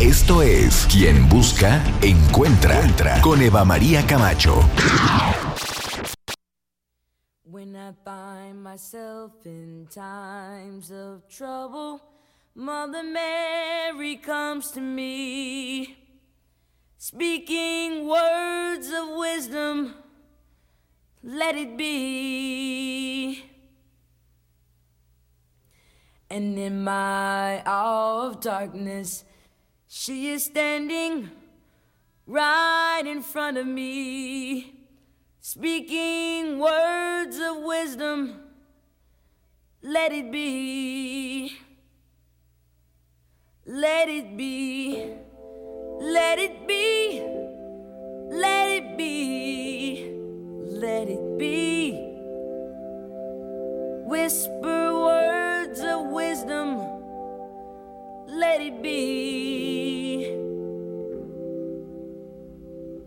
[0.00, 4.60] Esto es Quien Busca, Encuentra, Entra con Eva María Camacho.
[7.44, 12.02] When I find myself in times of trouble,
[12.54, 15.96] Mother Mary comes to me,
[16.98, 19.94] speaking words of wisdom.
[21.22, 23.42] Let it be.
[26.28, 29.24] And in my hour of darkness,
[29.88, 31.30] she is standing
[32.26, 34.74] right in front of me,
[35.40, 38.40] speaking words of wisdom.
[39.82, 41.56] Let it be.
[43.64, 45.14] Let it be.
[46.00, 47.20] Let it be.
[48.30, 50.10] Let it be.
[50.68, 51.92] Let it be.
[54.06, 56.95] Whisper words of wisdom.
[58.36, 60.26] Let it be.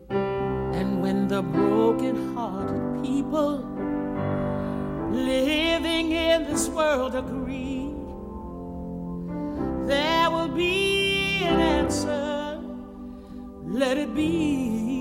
[0.09, 3.59] And when the broken-hearted people
[5.11, 7.93] living in this world agree,
[9.85, 12.59] there will be an answer.
[13.67, 14.98] Let it be.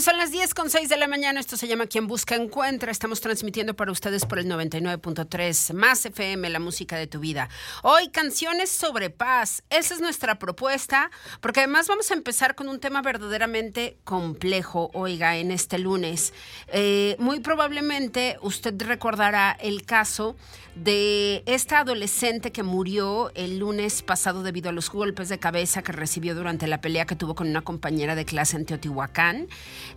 [0.00, 1.40] Son las 10 con 6 de la mañana.
[1.40, 2.90] Esto se llama Quien Busca Encuentra.
[2.90, 7.50] Estamos transmitiendo para ustedes por el 99.3 Más FM, la música de tu vida.
[7.82, 9.62] Hoy, canciones sobre paz.
[9.68, 11.10] Esa es nuestra propuesta,
[11.42, 16.32] porque además vamos a empezar con un tema verdaderamente complejo, oiga, en este lunes.
[16.68, 20.34] Eh, muy probablemente usted recordará el caso
[20.74, 25.92] de esta adolescente que murió el lunes pasado debido a los golpes de cabeza que
[25.92, 29.48] recibió durante la pelea que tuvo con una compañera de clase en Teotihuacán,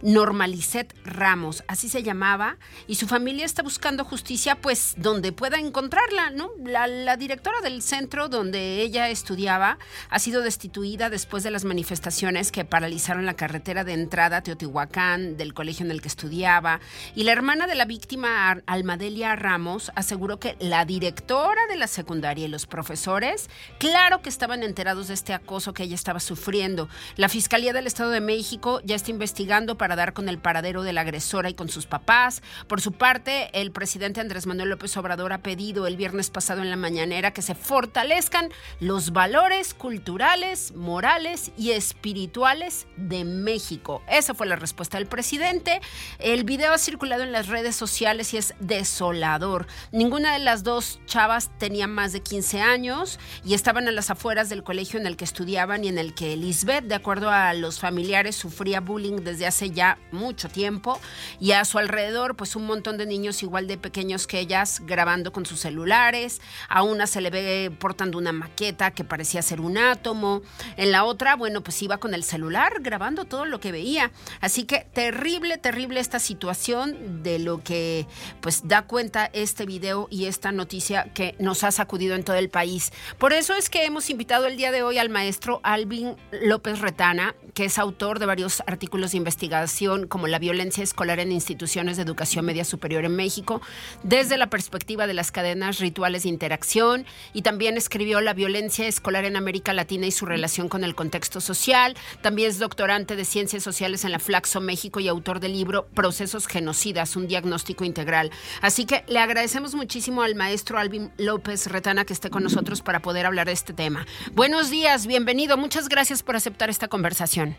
[0.01, 6.29] Normalicet Ramos, así se llamaba, y su familia está buscando justicia pues donde pueda encontrarla,
[6.29, 6.51] ¿no?
[6.63, 9.77] La, la directora del centro donde ella estudiaba
[10.09, 15.37] ha sido destituida después de las manifestaciones que paralizaron la carretera de entrada a Teotihuacán,
[15.37, 16.79] del colegio en el que estudiaba,
[17.15, 22.45] y la hermana de la víctima, Almadelia Ramos, aseguró que la directora de la secundaria
[22.45, 23.49] y los profesores,
[23.79, 26.89] claro que estaban enterados de este acoso que ella estaba sufriendo.
[27.15, 30.93] La Fiscalía del Estado de México ya está investigando para dar con el paradero de
[30.93, 32.41] la agresora y con sus papás.
[32.69, 36.69] Por su parte, el presidente Andrés Manuel López Obrador ha pedido el viernes pasado en
[36.69, 38.49] la mañanera que se fortalezcan
[38.79, 44.01] los valores culturales, morales y espirituales de México.
[44.07, 45.81] Esa fue la respuesta del presidente.
[46.17, 49.67] El video ha circulado en las redes sociales y es desolador.
[49.91, 54.47] Ninguna de las dos chavas tenía más de 15 años y estaban a las afueras
[54.47, 57.81] del colegio en el que estudiaban y en el que Lisbeth, de acuerdo a los
[57.81, 60.99] familiares, sufría bullying desde hace ya mucho tiempo.
[61.39, 65.31] Y a su alrededor pues un montón de niños igual de pequeños que ellas grabando
[65.31, 69.77] con sus celulares, a una se le ve portando una maqueta que parecía ser un
[69.77, 70.41] átomo,
[70.77, 74.11] en la otra bueno pues iba con el celular grabando todo lo que veía,
[74.41, 78.05] así que terrible, terrible esta situación de lo que
[78.41, 82.49] pues da cuenta este video y esta noticia que nos ha sacudido en todo el
[82.49, 82.91] país.
[83.17, 87.35] Por eso es que hemos invitado el día de hoy al maestro Alvin López Retana,
[87.53, 89.62] que es autor de varios artículos de investigación
[90.07, 93.61] como la violencia escolar en instituciones de educación media superior en México,
[94.03, 99.25] desde la perspectiva de las cadenas rituales de interacción, y también escribió La violencia escolar
[99.25, 101.95] en América Latina y su relación con el contexto social.
[102.21, 106.47] También es doctorante de Ciencias Sociales en la Flaxo México y autor del libro Procesos
[106.47, 108.31] Genocidas, un diagnóstico integral.
[108.61, 113.01] Así que le agradecemos muchísimo al maestro Alvin López Retana que esté con nosotros para
[113.01, 114.05] poder hablar de este tema.
[114.33, 115.57] Buenos días, bienvenido.
[115.57, 117.55] Muchas gracias por aceptar esta conversación.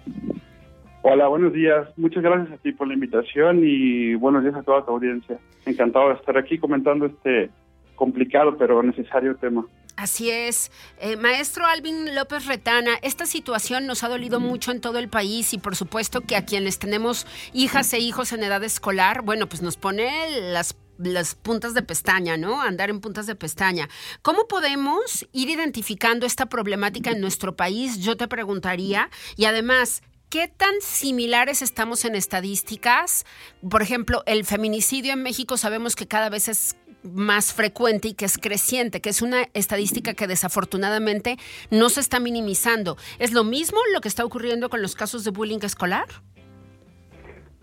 [1.07, 1.87] Hola, buenos días.
[1.99, 5.39] Muchas gracias a ti por la invitación y buenos días a toda tu audiencia.
[5.67, 7.51] Encantado de estar aquí comentando este
[7.95, 9.67] complicado pero necesario tema.
[9.97, 10.73] Así es.
[10.99, 15.53] Eh, maestro Alvin López Retana, esta situación nos ha dolido mucho en todo el país
[15.53, 19.61] y por supuesto que a quienes tenemos hijas e hijos en edad escolar, bueno, pues
[19.61, 20.11] nos pone
[20.41, 22.63] las las puntas de pestaña, ¿no?
[22.63, 23.89] Andar en puntas de pestaña.
[24.23, 27.99] ¿Cómo podemos ir identificando esta problemática en nuestro país?
[27.99, 29.11] Yo te preguntaría.
[29.37, 30.03] Y además,
[30.35, 33.25] ¿qué tan similares estamos en estadísticas?
[33.71, 38.25] Por ejemplo, el feminicidio en México sabemos que cada vez es más frecuente y que
[38.25, 41.37] es creciente, que es una estadística que desafortunadamente
[41.71, 42.97] no se está minimizando.
[43.21, 46.07] ¿Es lo mismo lo que está ocurriendo con los casos de bullying escolar?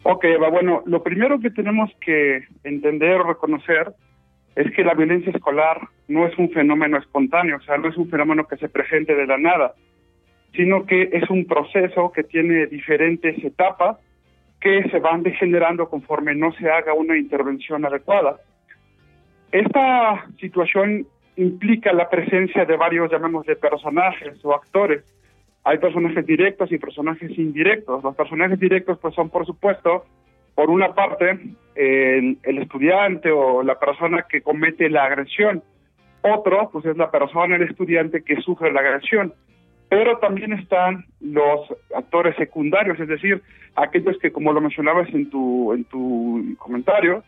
[0.03, 3.93] Ok, Eva, bueno, lo primero que tenemos que entender o reconocer
[4.55, 8.09] es que la violencia escolar no es un fenómeno espontáneo, o sea, no es un
[8.09, 9.75] fenómeno que se presente de la nada,
[10.55, 13.97] sino que es un proceso que tiene diferentes etapas
[14.59, 18.37] que se van degenerando conforme no se haga una intervención adecuada.
[19.51, 25.03] Esta situación implica la presencia de varios, llamémosle, personajes o actores.
[25.63, 28.03] Hay personajes directos y personajes indirectos.
[28.03, 30.05] Los personajes directos, pues, son, por supuesto,
[30.53, 31.39] por una parte,
[31.75, 35.63] el, el estudiante o la persona que comete la agresión.
[36.21, 39.33] Otro, pues, es la persona, el estudiante que sufre la agresión.
[39.91, 43.41] Pero también están los actores secundarios, es decir,
[43.75, 47.25] aquellos que, como lo mencionabas en tu, en tu comentario,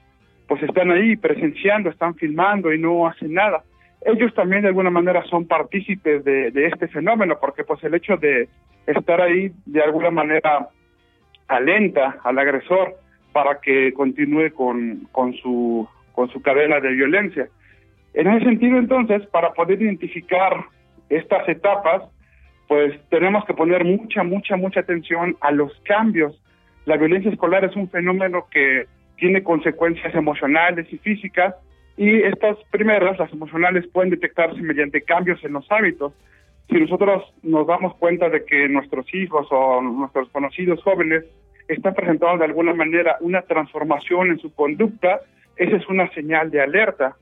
[0.48, 3.63] pues están ahí presenciando, están filmando y no hacen nada.
[4.06, 8.48] Ellos también de alguna manera son partícipes de, este fenómeno, porque pues el hecho de
[8.88, 10.69] estar ahí de alguna manera
[11.50, 12.94] alenta al agresor
[13.33, 17.50] para que continúe con, con, su, con su cadena de violencia.
[18.13, 20.63] En ese sentido, entonces, para poder identificar
[21.09, 22.04] estas etapas,
[22.68, 26.42] pues tenemos que poner mucha, mucha, mucha atención a los cambios.
[26.86, 28.88] La violencia escolar es un fenómeno que
[29.18, 31.56] tiene consecuencias emocionales y físicas
[31.95, 36.13] y estas primeras, las emocionales, pueden detectarse mediante cambios en los hábitos.
[36.69, 41.24] Si nosotros nos damos cuenta de que nuestros hijos o nuestros conocidos jóvenes
[41.68, 45.21] están presentando de alguna manera una transformación en su conducta,
[45.56, 47.16] esa es una señal de alerta.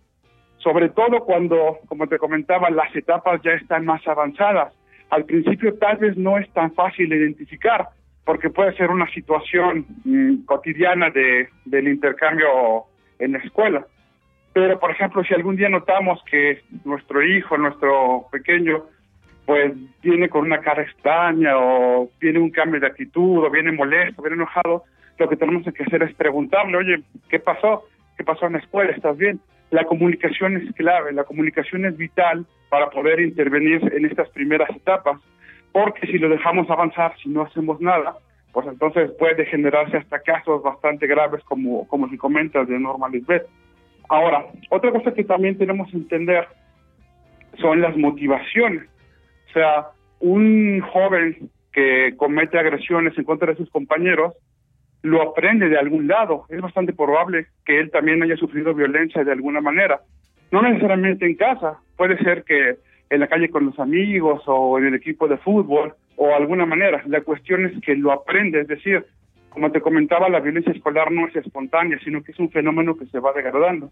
[0.58, 4.74] Sobre todo cuando, como te comentaba, las etapas ya están más avanzadas.
[5.12, 7.90] Al principio tal vez no es tan fácil de identificar,
[8.26, 12.86] porque puede ser una situación mm, cotidiana de, del intercambio
[13.20, 13.86] en la escuela.
[14.54, 18.86] Pero, por ejemplo, si algún día notamos que nuestro hijo, nuestro pequeño,
[19.46, 24.22] pues viene con una cara extraña o tiene un cambio de actitud o viene molesto,
[24.22, 24.86] viene enojado,
[25.18, 27.84] lo que tenemos que hacer es preguntarle, oye, ¿qué pasó?
[28.18, 28.92] ¿Qué pasó en la escuela?
[28.92, 29.42] ¿Estás bien?
[29.72, 35.20] La comunicación es clave, la comunicación es vital para poder intervenir en estas primeras etapas
[35.74, 38.16] porque si lo dejamos avanzar, si no hacemos nada,
[38.54, 43.46] pues entonces puede generarse hasta casos bastante graves como, como si comentas de normalisbet.
[44.08, 46.48] Ahora, otra cosa que también tenemos que entender
[47.60, 48.84] son las motivaciones.
[49.50, 49.88] O sea,
[50.22, 54.34] un joven que comete agresiones en contra de sus compañeros
[55.02, 56.46] lo aprende de algún lado.
[56.48, 60.00] Es bastante probable que él también haya sufrido violencia de alguna manera.
[60.52, 62.78] No necesariamente en casa, puede ser que
[63.12, 67.04] en la calle con los amigos o en el equipo de fútbol o alguna manera.
[67.06, 69.06] La cuestión es que lo aprende, es decir,
[69.50, 73.06] como te comentaba, la violencia escolar no es espontánea, sino que es un fenómeno que
[73.06, 73.92] se va degradando.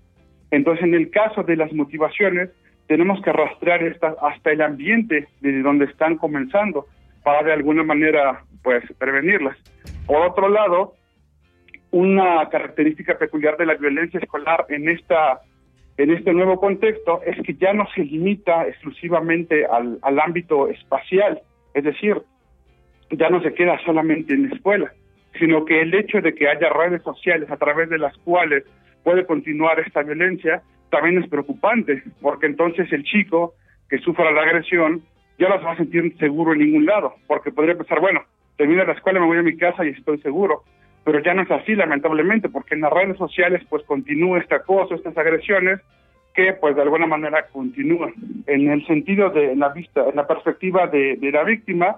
[0.50, 2.50] Entonces, en el caso de las motivaciones,
[2.88, 6.88] tenemos que rastrear esta, hasta el ambiente de donde están comenzando
[7.24, 9.56] para de alguna manera pues prevenirlas.
[10.08, 10.96] Por otro lado,
[11.92, 15.42] una característica peculiar de la violencia escolar en esta
[16.00, 21.42] en este nuevo contexto es que ya no se limita exclusivamente al, ámbito espacial,
[21.74, 22.16] es decir,
[23.12, 24.94] ya no se queda solamente en la escuela,
[25.38, 28.64] sino que el hecho de que haya redes sociales a través de las cuales
[29.04, 33.56] puede continuar esta violencia también es preocupante, porque entonces el chico
[33.90, 35.02] que sufra la agresión
[35.38, 38.24] ya no se va a sentir seguro en ningún lado, porque podría pensar, bueno,
[38.56, 40.64] termino la escuela, me voy a mi casa y estoy seguro,
[41.10, 44.94] pero ya no es así lamentablemente, porque en las redes sociales pues continúa este acoso,
[44.94, 45.80] estas agresiones
[46.36, 48.14] que pues de alguna manera continúan.
[48.46, 51.96] En el sentido de la vista, en la perspectiva de, de la víctima,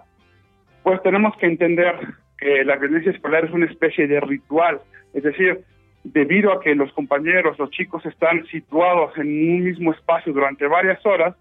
[0.83, 1.93] pues tenemos que entender
[2.37, 4.79] que la violencia escolar es una especie de ritual,
[5.13, 5.59] es decir,
[6.05, 11.05] debido a que los compañeros, los chicos están situados en un mismo espacio durante varias
[11.05, 11.35] horas,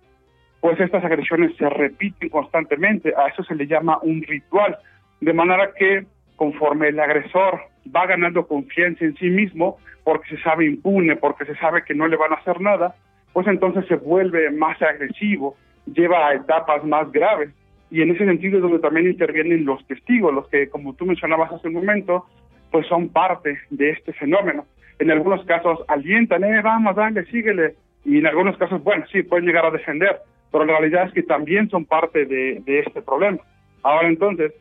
[0.60, 4.76] pues estas agresiones se repiten constantemente, a eso se le llama un ritual,
[5.20, 6.04] de manera que
[6.40, 7.61] conforme el agresor
[7.94, 12.09] va ganando confianza en sí mismo, porque se sabe impune, porque se sabe que no
[12.09, 12.94] le van a hacer nada,
[13.35, 15.54] pues entonces se vuelve más agresivo,
[15.85, 17.50] lleva a etapas más graves.
[17.90, 21.52] Y en ese sentido es donde también intervienen los testigos, los que, como tú mencionabas
[21.52, 22.25] hace un momento,
[22.70, 24.64] pues son parte de este fenómeno.
[24.99, 27.75] En algunos casos alientan, eh, vamos, dale, síguele.
[28.06, 30.16] Y en algunos casos, bueno, sí, pueden llegar a defender,
[30.50, 33.40] pero la realidad es que también son parte de, de este problema.
[33.82, 34.54] Ahora entonces,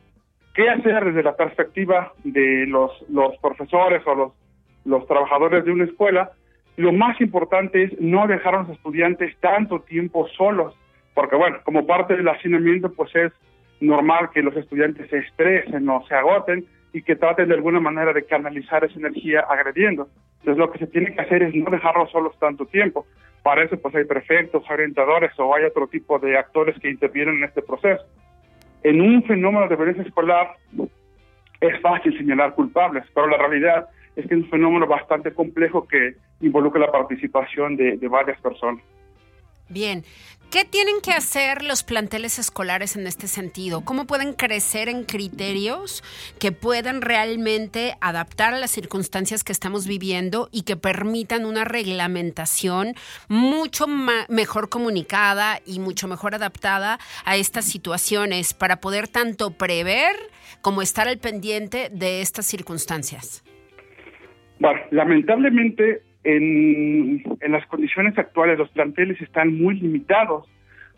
[0.60, 4.34] ¿qué hacer desde la perspectiva de los, los profesores o los,
[4.84, 6.32] los trabajadores de una escuela?
[6.76, 10.76] Lo más importante es no dejar a los estudiantes tanto tiempo solos,
[11.14, 13.32] porque bueno, como parte del hacinamiento, pues es
[13.80, 18.12] normal que los estudiantes se estresen o se agoten y que traten de alguna manera
[18.12, 20.10] de canalizar esa energía agrediendo.
[20.40, 23.06] Entonces lo que se tiene que hacer es no dejarlos solos tanto tiempo.
[23.44, 27.44] Para eso pues hay prefectos, orientadores o hay otro tipo de actores que intervienen en
[27.46, 28.04] este proceso.
[28.84, 30.56] En un fenómeno de violencia escolar
[31.62, 36.16] es fácil señalar culpables, pero la realidad es que es un fenómeno bastante complejo que
[36.42, 38.84] involucra la participación de, de varias personas.
[39.70, 40.04] Bien,
[40.50, 43.82] ¿qué tienen que hacer los planteles escolares en este sentido?
[43.86, 46.04] ¿Cómo pueden crecer en criterios
[46.40, 52.96] que puedan realmente adaptar a las circunstancias que estamos viviendo y que permitan una reglamentación
[53.28, 53.86] mucho
[54.28, 60.16] mejor comunicada y mucho mejor adaptada a estas situaciones para poder tanto prever
[60.62, 63.44] como estar al pendiente de estas circunstancias?
[64.90, 70.48] Lamentablemente en, en las condiciones actuales los planteles están muy limitados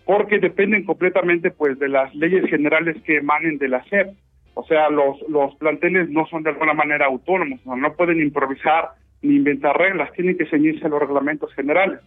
[0.06, 4.10] porque dependen completamente pues de las leyes generales que emanen de la SEP.
[4.54, 8.90] O sea, los, planteles no son de alguna manera autónomos, no pueden improvisar
[9.22, 12.00] ni inventar reglas, tienen que ceñirse a los reglamentos generales.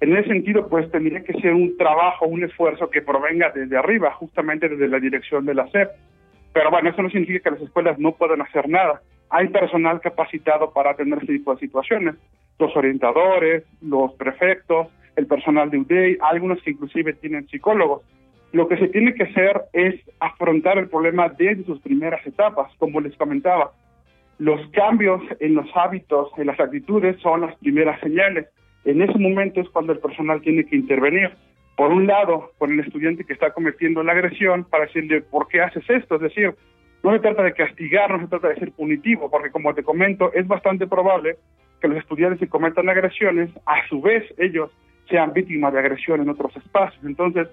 [0.00, 4.12] En ese sentido, pues tendría que ser un trabajo, un esfuerzo que provenga desde arriba,
[4.12, 5.88] justamente desde la dirección de la SEP.
[6.52, 9.00] Pero bueno, eso no significa que las escuelas no puedan hacer nada.
[9.30, 12.14] Hay personal capacitado para atender este tipo de situaciones.
[12.58, 18.02] Los orientadores, los prefectos, el personal de UDEI, algunos que inclusive tienen psicólogos.
[18.52, 23.00] Lo que se tiene que hacer es afrontar el problema desde sus primeras etapas, como
[23.00, 23.72] les comentaba.
[24.38, 28.46] Los cambios en los hábitos, en las actitudes, son las primeras señales.
[28.84, 31.30] En ese momento es cuando el personal tiene que intervenir.
[31.76, 35.60] Por un lado, con el estudiante que está cometiendo la agresión, para decirle, ¿por qué
[35.60, 36.14] haces esto?
[36.14, 36.54] Es decir,
[37.02, 40.32] no se trata de castigar, no se trata de ser punitivo, porque como te comento,
[40.32, 41.36] es bastante probable
[41.80, 44.70] que los estudiantes que cometan agresiones, a su vez ellos
[45.08, 47.02] sean víctimas de agresión en otros espacios.
[47.04, 47.48] Entonces,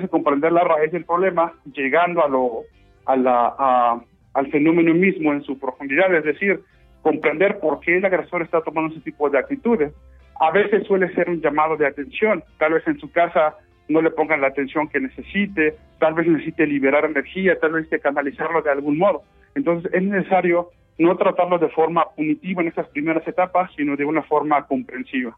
[0.00, 2.62] que comprender la raíz del problema, llegando a lo,
[3.04, 4.00] a la, a-
[4.34, 6.60] al fenómeno mismo en su profundidad, es decir,
[7.02, 9.92] comprender por qué el agresor está tomando ese tipo de actitudes.
[10.40, 13.54] A veces suele ser un llamado de atención, tal vez en su casa
[13.88, 18.00] no le pongan la atención que necesite, tal vez necesite liberar energía, tal vez necesite
[18.00, 19.22] canalizarlo de algún modo.
[19.54, 24.22] Entonces es necesario no tratarlo de forma punitiva en estas primeras etapas, sino de una
[24.22, 25.36] forma comprensiva.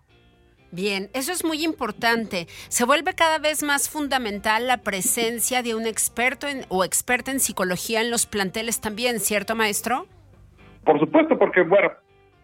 [0.70, 2.46] Bien, eso es muy importante.
[2.68, 7.40] Se vuelve cada vez más fundamental la presencia de un experto en- o experta en
[7.40, 10.06] psicología en los planteles también, ¿cierto, maestro?
[10.84, 11.90] Por supuesto, porque bueno,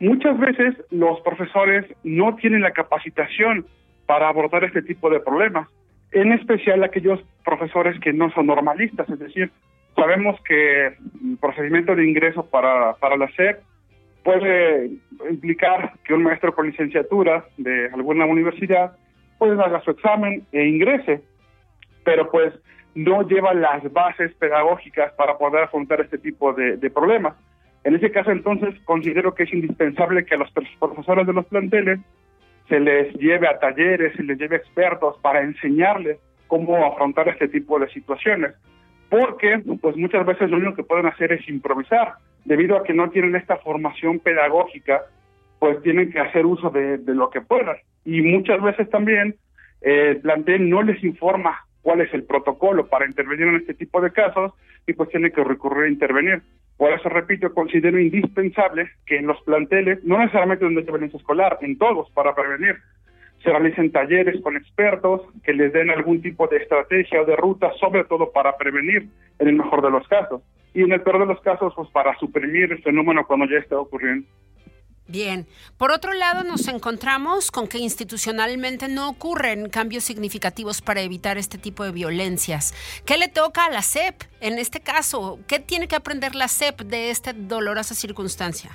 [0.01, 3.67] muchas veces los profesores no tienen la capacitación
[4.07, 5.69] para abordar este tipo de problemas,
[6.15, 9.51] en especial aquellos profesores que no son normalistas, es decir,
[9.97, 13.61] sabemos que el procedimiento de ingreso para, para la SEP
[14.23, 14.91] puede
[15.29, 18.97] implicar que un maestro con licenciatura de alguna universidad
[19.39, 21.21] pues haga su examen e ingrese,
[22.05, 22.55] pero pues
[22.95, 27.35] no lleva las bases pedagógicas para poder afrontar este tipo de, de problemas.
[27.83, 31.99] En ese caso, entonces, considero que es indispensable que los profesores de los planteles
[32.69, 37.49] se les lleve a talleres, se les lleve a expertos para enseñarles cómo afrontar este
[37.49, 38.55] tipo de situaciones.
[39.11, 43.11] Porque, pues muchas veces lo único que pueden hacer es improvisar, debido a que no
[43.11, 45.03] tienen esta formación pedagógica,
[45.59, 47.77] pues tienen que hacer uso de, de lo que puedan.
[48.05, 49.37] Y muchas veces también
[49.81, 54.01] eh, el plantel no les informa cuál es el protocolo para intervenir en este tipo
[54.01, 54.53] de casos
[54.87, 56.43] y pues tiene que recurrir a intervenir.
[56.79, 61.59] Por eso, repito, considero indispensable que en los planteles, no necesariamente donde hay violencia escolar,
[61.61, 62.77] en todos, para prevenir,
[63.45, 67.71] se realicen talleres con expertos que les den algún tipo de estrategia o de ruta,
[67.79, 69.07] sobre todo para prevenir
[69.39, 70.43] en el mejor de los casos.
[70.73, 73.79] Y en el peor de los casos, pues para suprimir el fenómeno cuando ya está
[73.79, 74.27] ocurriendo.
[75.07, 75.47] Bien.
[75.77, 81.59] Por otro lado, nos encontramos con que institucionalmente no ocurren cambios significativos para evitar este
[81.59, 82.73] tipo de violencias.
[83.05, 85.39] ¿Qué le toca a la SEP en este caso?
[85.47, 88.71] ¿Qué tiene que aprender la SEP de esta dolorosa circunstancia?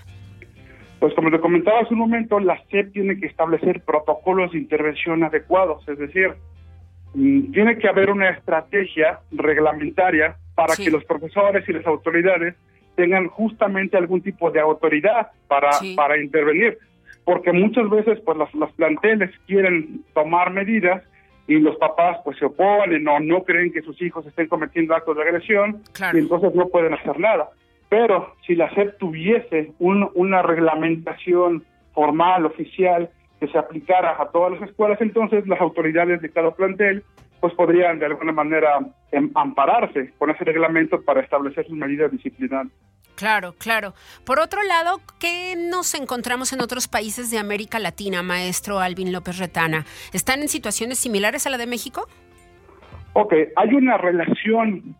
[0.99, 5.23] Pues como te comentaba hace un momento, la SEP tiene que establecer protocolos de intervención
[5.23, 6.35] adecuados, es decir,
[7.15, 10.83] mm, tiene que haber una estrategia reglamentaria para Sí.
[10.83, 12.53] que los profesores y las autoridades
[12.99, 15.95] tengan justamente algún tipo de autoridad para, Sí.
[15.95, 16.77] para intervenir,
[17.23, 21.01] porque muchas veces pues los, los planteles quieren tomar medidas
[21.47, 25.15] y los papás pues se oponen o no creen que sus hijos estén cometiendo actos
[25.15, 26.17] de agresión Claro.
[26.17, 27.47] y entonces no pueden hacer nada.
[27.87, 31.63] Pero si la SEP tuviese un- una reglamentación
[31.93, 37.03] formal, oficial, que se aplicara a todas las escuelas, entonces las autoridades de cada plantel
[37.39, 38.79] pues podrían de alguna manera
[39.11, 42.73] em, ampararse con ese reglamento para establecer sus medidas disciplinarias.
[43.15, 43.93] Claro, claro.
[44.25, 49.39] Por otro lado, ¿qué nos encontramos en otros países de América Latina, maestro Alvin López
[49.39, 49.85] Retana?
[50.13, 52.07] ¿Están en situaciones similares a la de México?
[53.13, 54.95] Ok, hay una relación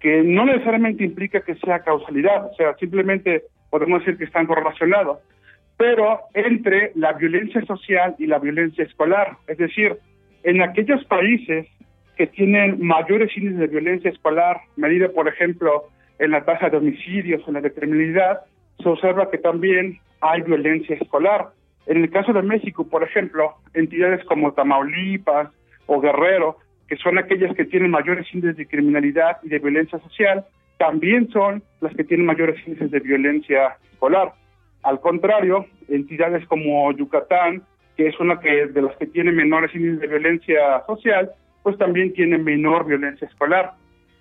[0.00, 5.18] que no necesariamente implica que sea causalidad, o sea, simplemente podemos decir que están correlacionados,
[5.76, 9.36] pero entre la violencia social y la violencia escolar.
[9.46, 9.98] Es decir,
[10.42, 11.66] en aquellos países
[12.18, 15.84] que tienen mayores índices de violencia escolar, medida, por ejemplo,
[16.18, 18.40] en la tasa de homicidios, en la de criminalidad,
[18.82, 21.50] se observa que también hay violencia escolar.
[21.86, 25.48] En el caso de México, por ejemplo, entidades como Tamaulipas
[25.86, 26.56] o Guerrero,
[26.88, 30.44] que son aquellas que tienen mayores índices de criminalidad y de violencia social,
[30.76, 34.32] también son las que tienen mayores índices de violencia escolar.
[34.82, 37.62] Al contrario, entidades como Yucatán,
[37.96, 41.30] que es una que de las que tiene menores índices de violencia social,
[41.62, 43.72] pues también tiene menor violencia escolar.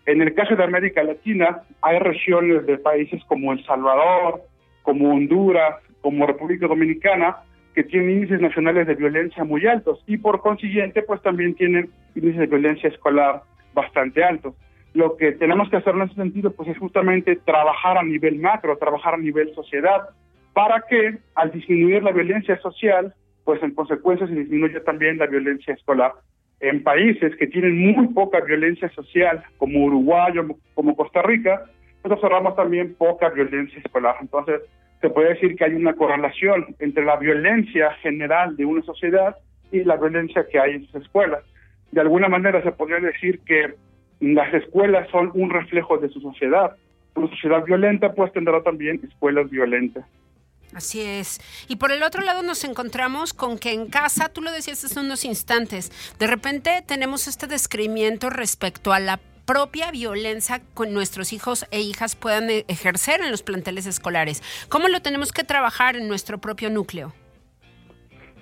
[0.05, 4.41] En el caso de América Latina, hay regiones de países como El Salvador,
[4.83, 7.37] como Honduras, como República Dominicana,
[7.75, 12.39] que tienen índices nacionales de violencia muy altos y por consiguiente, pues también tienen índices
[12.39, 14.55] de violencia escolar bastante altos.
[14.93, 18.77] Lo que tenemos que hacer en ese sentido, pues es justamente trabajar a nivel macro,
[18.77, 20.09] trabajar a nivel sociedad,
[20.53, 23.13] para que al disminuir la violencia social,
[23.43, 26.13] pues en consecuencia se disminuya también la violencia escolar.
[26.59, 31.63] En países que tienen muy poca violencia social, como Uruguay o como Costa Rica,
[32.01, 34.15] pues observamos también poca violencia escolar.
[34.21, 34.61] Entonces,
[35.01, 39.35] se puede decir que hay una correlación entre la violencia general de una sociedad
[39.71, 41.43] y la violencia que hay en sus escuelas.
[41.91, 43.75] De alguna manera se podría decir que
[44.19, 46.75] las escuelas son un reflejo de su sociedad.
[47.15, 50.05] Una sociedad violenta pues tendrá también escuelas violentas.
[50.77, 51.41] Así es.
[51.67, 54.99] Y por el otro lado nos encontramos con que en casa, tú lo decías hace
[54.99, 61.65] unos instantes, de repente tenemos este descrimiento respecto a la propia violencia con nuestros hijos
[61.71, 64.43] e hijas puedan e- ejercer en los planteles escolares.
[64.69, 67.11] ¿Cómo lo tenemos que trabajar en nuestro propio núcleo?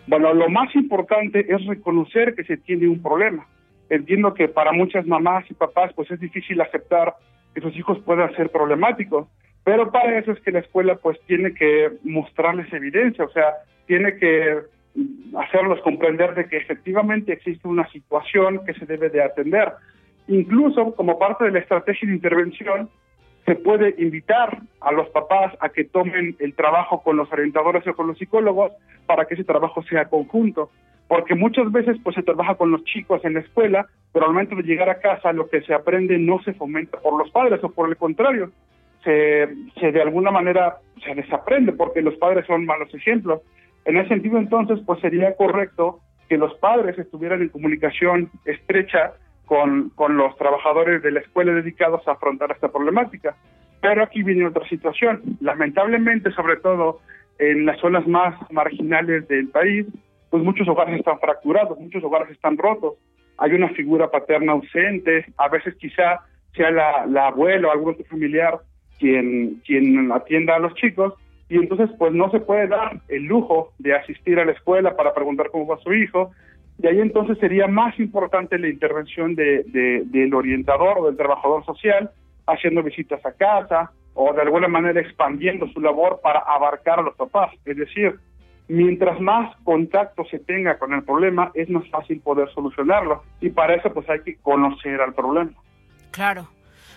[0.05, 3.47] Bueno, lo más importante es reconocer que se tiene un problema.
[3.89, 7.15] Entiendo que para muchas mamás y papás pues es difícil aceptar
[7.53, 9.29] que sus hijos puedan ser problemáticos,
[9.65, 13.55] pero para eso es que la escuela pues tiene que mostrarles evidencia, o sea,
[13.87, 14.59] tiene que
[15.37, 19.73] hacerlos comprender de que efectivamente existe una situación que se debe de atender.
[20.27, 22.89] Incluso como parte de la estrategia de intervención,
[23.47, 27.95] se puede invitar a los papás a que tomen el trabajo con los orientadores o
[27.95, 28.71] con los psicólogos
[29.07, 30.69] para que ese trabajo sea conjunto.
[31.07, 34.55] Porque muchas veces pues se trabaja con los chicos en la escuela, pero al momento
[34.55, 37.69] de llegar a casa lo que se aprende no se fomenta por los padres o
[37.69, 38.51] por el contrario,
[39.05, 43.41] se, de alguna manera se desaprende porque los padres son malos ejemplos.
[43.85, 49.13] En ese sentido entonces pues sería correcto que los padres estuvieran en comunicación estrecha
[49.45, 53.35] con, con los trabajadores de la escuela dedicados a afrontar esta problemática.
[53.79, 55.21] Pero aquí viene otra situación.
[55.39, 56.99] Lamentablemente, sobre todo
[57.37, 59.85] en las zonas más marginales del país,
[60.31, 62.95] pues muchos hogares están fracturados, muchos hogares están rotos.
[63.37, 66.21] Hay una figura paterna ausente, a veces quizá
[66.55, 68.59] sea la, la abuela o algún otro familiar
[68.99, 71.13] quien, quien atienda a los chicos,
[71.49, 75.13] y entonces pues no se puede dar el lujo de asistir a la escuela para
[75.13, 76.31] preguntar cómo va su hijo,
[76.81, 81.63] y ahí entonces sería más importante la intervención de, de- del orientador o del trabajador
[81.65, 82.11] social,
[82.47, 87.15] haciendo visitas a casa o de alguna manera expandiendo su labor para abarcar a los
[87.15, 87.51] papás.
[87.65, 88.15] Es decir,
[88.67, 93.23] mientras más contacto se tenga con el problema, es más fácil poder solucionarlo.
[93.41, 95.51] Y para eso pues hay que conocer al problema.
[96.11, 96.47] Claro.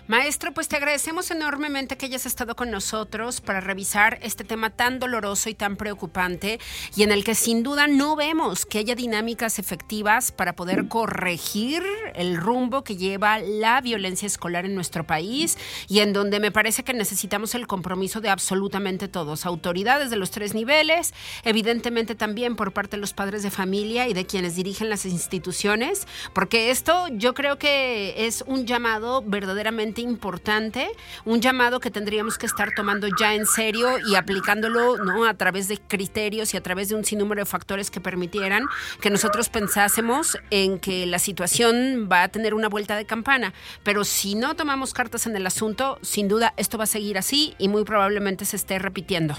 [0.09, 4.97] Maestro, pues te agradecemos enormemente que hayas estado con nosotros para revisar este tema tan
[4.97, 6.59] doloroso y tan preocupante
[6.95, 11.83] y en el que sin duda no vemos que haya dinámicas efectivas para poder corregir
[12.15, 16.83] el rumbo que lleva la violencia escolar en nuestro país y en donde me parece
[16.83, 22.73] que necesitamos el compromiso de absolutamente todos, autoridades de los tres niveles, evidentemente también por
[22.73, 27.35] parte de los padres de familia y de quienes dirigen las instituciones, porque esto yo
[27.35, 30.87] creo que es un llamado verdaderamente importante,
[31.25, 35.25] un llamado que tendríamos que estar tomando ya en serio y aplicándolo ¿no?
[35.25, 38.63] a través de criterios y a través de un sinnúmero de factores que permitieran
[39.01, 43.53] que nosotros pensásemos en que la situación va a tener una vuelta de campana.
[43.83, 47.53] Pero si no tomamos cartas en el asunto, sin duda esto va a seguir así
[47.57, 49.35] y muy probablemente se esté repitiendo.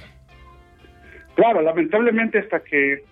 [1.34, 3.04] Claro, lamentablemente hasta que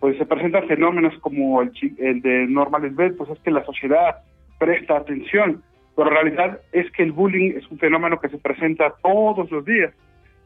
[0.00, 4.16] pues se presentan fenómenos como el, el de Norma Lisbeth, pues es que la sociedad
[4.58, 5.62] presta atención,
[5.96, 9.64] pero la realidad es que el bullying es un fenómeno que se presenta todos los
[9.64, 9.92] días.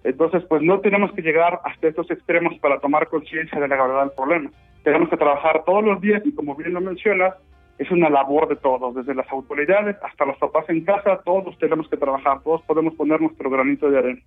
[0.04, 4.00] Entonces, pues no tenemos que llegar hasta estos extremos para tomar conciencia de la gravedad
[4.02, 4.50] del problema.
[4.84, 7.34] Tenemos que trabajar todos los días y como bien lo mencionas,
[7.78, 11.88] es una labor de todos, desde las autoridades hasta los papás en casa, todos tenemos
[11.88, 14.20] que trabajar, todos podemos poner nuestro granito de arena.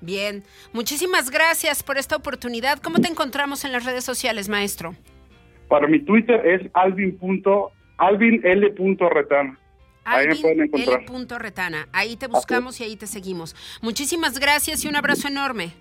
[0.00, 2.78] Bien, muchísimas gracias por esta oportunidad.
[2.78, 4.94] ¿Cómo te encontramos en las redes sociales, maestro?
[5.68, 7.18] Para mi Twitter es alvin.
[10.06, 11.00] Ahí me Alvin pueden encontrar.
[11.02, 11.38] L.
[11.38, 11.88] Retana.
[11.92, 13.56] Ahí te buscamos y ahí te seguimos.
[13.82, 15.72] Muchísimas gracias y un abrazo enorme.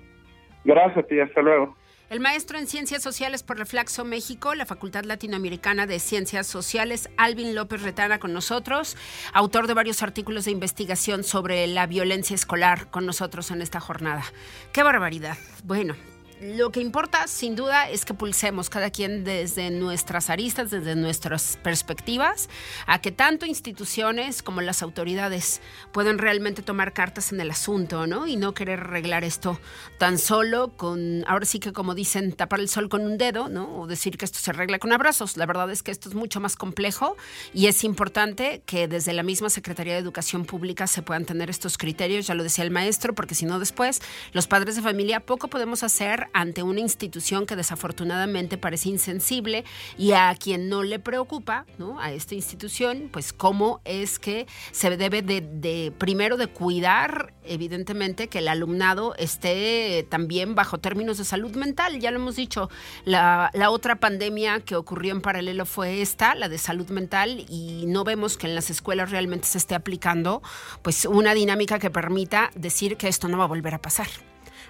[0.63, 1.77] Gracias ti, hasta luego.
[2.09, 7.55] El maestro en Ciencias Sociales por Reflaxo México, la Facultad Latinoamericana de Ciencias Sociales, Alvin
[7.55, 8.95] López Retana con nosotros,
[9.33, 14.23] autor de varios artículos de investigación sobre la violencia escolar con nosotros en esta jornada.
[14.71, 15.38] ¡Qué barbaridad!
[15.63, 15.95] Bueno.
[16.41, 21.58] Lo que importa, sin duda, es que pulsemos cada quien desde nuestras aristas, desde nuestras
[21.63, 22.50] perspectivas,
[22.88, 25.62] a que tanto instituciones como las autoridades
[25.93, 28.28] puedan realmente tomar cartas en el asunto, ¿no?
[28.28, 29.58] Y no querer arreglar esto
[29.98, 33.80] tan solo con, ahora sí que como dicen, tapar el sol con un dedo, ¿no?
[33.80, 35.38] O decir que esto se arregla con abrazos.
[35.38, 37.15] La verdad es que esto es mucho más complejo
[37.54, 41.78] y es importante que desde la misma Secretaría de Educación Pública se puedan tener estos
[41.78, 44.02] criterios, ya lo decía el maestro, porque si no después
[44.34, 49.65] los padres de familia poco podemos hacer ante una institución que desafortunadamente parece insensible
[49.97, 51.65] y a quien no le preocupa.
[51.99, 58.27] A esta institución, pues cómo es que se debe de, de primero de cuidar, evidentemente,
[58.27, 61.99] que el alumnado esté también bajo términos de salud mental.
[61.99, 62.69] Ya lo hemos dicho,
[63.03, 67.85] la, la otra pandemia que ocurrió en paralelo fue esta, la de salud mental, y
[67.88, 70.41] no vemos que en las escuelas realmente se esté aplicando
[70.81, 74.07] pues una dinámica que permita decir que esto no va a volver a pasar.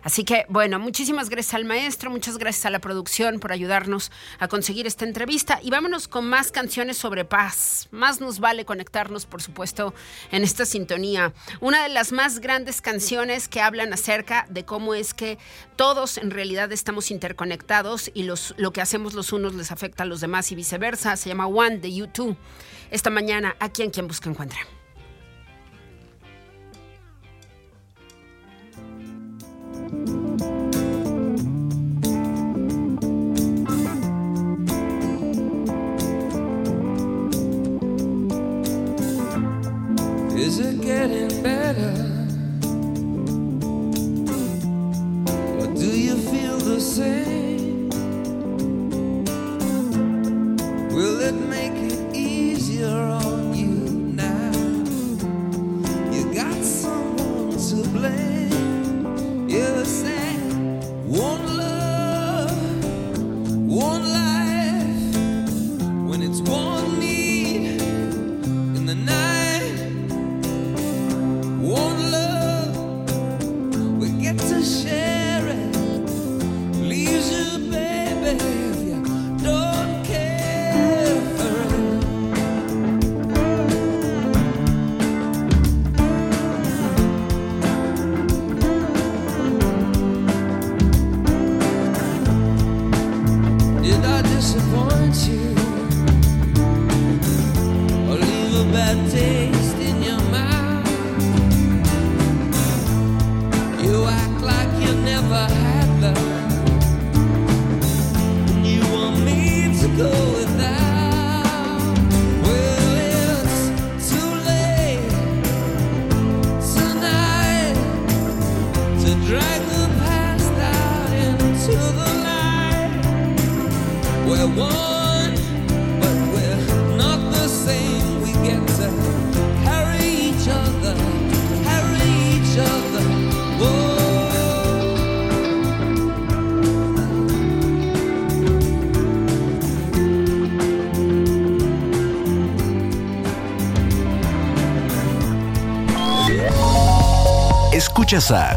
[0.05, 4.47] Así que, bueno, muchísimas gracias al maestro, muchas gracias a la producción por ayudarnos a
[4.47, 7.87] conseguir esta entrevista y vámonos con más canciones sobre paz.
[7.89, 9.95] Más nos vale conectarnos, por supuesto,
[10.31, 11.33] en esta sintonía.
[11.59, 15.39] Una de las más grandes canciones que hablan acerca de cómo es que
[15.75, 20.05] todos en realidad estamos interconectados y los, lo que hacemos los unos les afecta a
[20.05, 21.17] los demás y viceversa.
[21.17, 22.37] Se llama One de U2.
[22.91, 24.59] Esta mañana, aquí en Quien Busca Encuentra.
[40.59, 42.14] are getting better?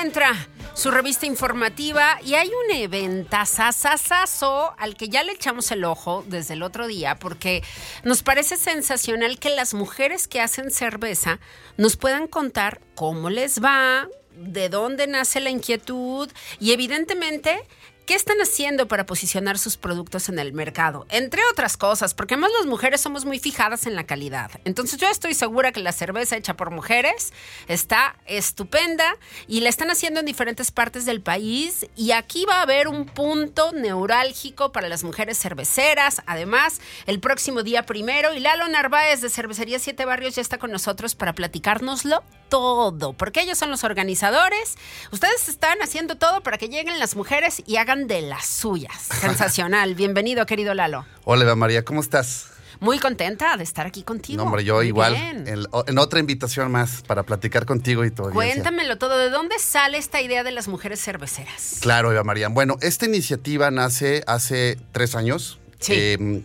[0.00, 0.34] Encuentra,
[0.72, 2.18] su revista informativa.
[2.24, 7.16] Y hay un eventazazazazo al que ya le echamos el ojo desde el otro día,
[7.16, 7.62] porque
[8.02, 11.38] nos parece sensacional que las mujeres que hacen cerveza
[11.76, 14.08] nos puedan contar cómo les va,
[14.40, 17.62] de dónde nace la inquietud y evidentemente
[18.10, 21.06] ¿Qué están haciendo para posicionar sus productos en el mercado?
[21.10, 24.50] Entre otras cosas, porque además las mujeres somos muy fijadas en la calidad.
[24.64, 27.32] Entonces yo estoy segura que la cerveza hecha por mujeres
[27.68, 32.62] está estupenda y la están haciendo en diferentes partes del país y aquí va a
[32.62, 36.20] haber un punto neurálgico para las mujeres cerveceras.
[36.26, 40.72] Además, el próximo día primero y Lalo Narváez de Cervecería Siete Barrios ya está con
[40.72, 44.76] nosotros para platicárnoslo todo, porque ellos son los organizadores.
[45.12, 49.02] Ustedes están haciendo todo para que lleguen las mujeres y hagan de las suyas.
[49.20, 49.94] Sensacional.
[49.94, 51.06] Bienvenido, querido Lalo.
[51.24, 52.46] Hola, Eva María, ¿cómo estás?
[52.80, 54.38] Muy contenta de estar aquí contigo.
[54.38, 55.14] No, hombre, yo Muy igual.
[55.14, 58.30] En, en otra invitación más para platicar contigo y todo.
[58.30, 59.18] Cuéntamelo todo.
[59.18, 61.76] ¿De dónde sale esta idea de las mujeres cerveceras?
[61.80, 62.48] Claro, Eva María.
[62.48, 65.58] Bueno, esta iniciativa nace hace tres años.
[65.78, 65.92] Sí.
[65.94, 66.42] eh,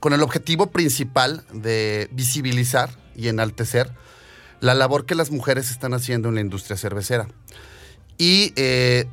[0.00, 3.90] con el objetivo principal de visibilizar y enaltecer
[4.60, 7.28] la labor que las mujeres están haciendo en la industria cervecera.
[8.18, 9.06] Y eh,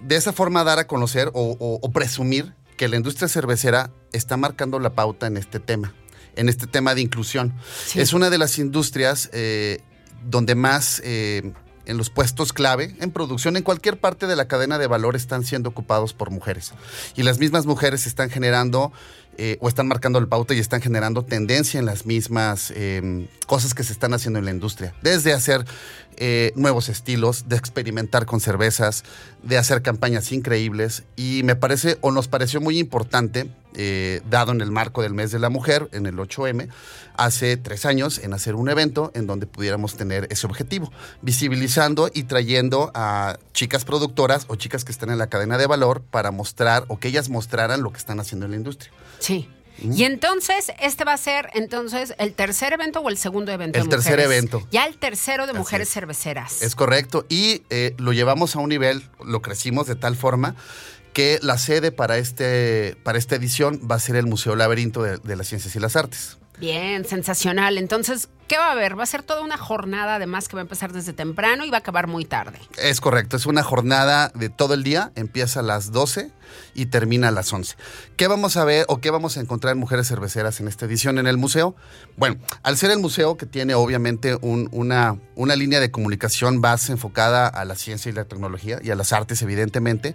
[0.00, 4.36] de esa forma dar a conocer o, o- o presumir que la industria cervecera está
[4.36, 5.92] marcando la pauta en este tema,
[6.36, 7.54] en este tema de inclusión.
[7.86, 8.00] Sí.
[8.00, 9.80] Es una de las industrias eh,
[10.24, 11.52] donde más eh,
[11.86, 15.44] en los puestos clave, en producción, en cualquier parte de la cadena de valor están
[15.44, 16.72] siendo ocupados por mujeres.
[17.16, 18.92] Y las mismas mujeres están generando
[19.38, 23.74] eh, o están marcando la pauta y están generando tendencia en las mismas eh, cosas
[23.74, 24.94] que se están haciendo en la industria.
[25.02, 25.64] Desde hacer
[26.22, 29.04] eh, nuevos estilos, de experimentar con cervezas,
[29.42, 31.04] de hacer campañas increíbles.
[31.16, 35.30] Y me parece, o nos pareció muy importante, eh, dado en el marco del mes
[35.30, 36.68] de la mujer, en el 8M,
[37.16, 42.24] hace tres años, en hacer un evento en donde pudiéramos tener ese objetivo, visibilizando y
[42.24, 46.84] trayendo a chicas productoras o chicas que están en la cadena de valor para mostrar
[46.88, 48.92] o que ellas mostraran lo que están haciendo en la industria.
[49.20, 49.48] Sí.
[49.82, 53.84] Y entonces, este va a ser entonces el tercer evento o el segundo evento El
[53.86, 54.26] de tercer mujeres?
[54.36, 54.68] evento.
[54.70, 55.94] Ya el tercero de Así mujeres es.
[55.94, 56.60] cerveceras.
[56.60, 57.24] Es correcto.
[57.30, 60.54] Y eh, lo llevamos a un nivel, lo crecimos de tal forma
[61.14, 65.16] que la sede para, este, para esta edición va a ser el Museo Laberinto de,
[65.16, 66.36] de las Ciencias y las Artes.
[66.60, 67.78] Bien, sensacional.
[67.78, 68.98] Entonces, ¿qué va a haber?
[68.98, 71.78] Va a ser toda una jornada, además, que va a empezar desde temprano y va
[71.78, 72.58] a acabar muy tarde.
[72.76, 76.30] Es correcto, es una jornada de todo el día, empieza a las 12
[76.74, 77.76] y termina a las 11.
[78.16, 81.18] ¿Qué vamos a ver o qué vamos a encontrar en Mujeres Cerveceras en esta edición
[81.18, 81.74] en el museo?
[82.20, 86.90] Bueno, al ser el museo que tiene obviamente un- una, una línea de comunicación más
[86.90, 90.14] enfocada a la ciencia y la tecnología y a las artes, evidentemente,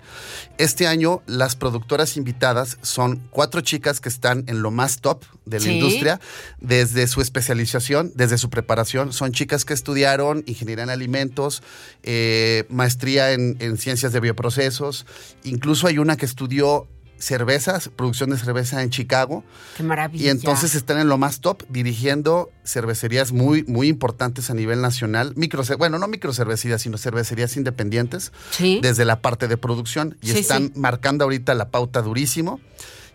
[0.60, 5.58] este año las productoras invitadas son cuatro chicas que están en lo más top de
[5.60, 5.72] la Sí.
[5.72, 6.20] industria,
[6.62, 9.12] desde su especialización, desde su preparación.
[9.12, 11.64] Son chicas que estudiaron ingeniería en alimentos,
[12.04, 15.08] eh, maestría en, en ciencias de bioprocesos.
[15.44, 19.44] Incluso hay una que estudió cervezas, producción de cerveza en Chicago.
[19.78, 20.26] Qué maravilla.
[20.26, 25.34] Y entonces están en lo más top, dirigiendo cervecerías muy, muy importantes a nivel nacional.
[25.36, 28.80] Micro, bueno, no microcervecerías, sino cervecerías independientes Sí.
[28.82, 30.18] desde la parte de producción.
[30.22, 30.80] Y Sí, están sí.
[30.80, 32.60] marcando ahorita la pauta durísimo.